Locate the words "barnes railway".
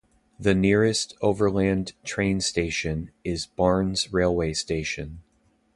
3.45-4.51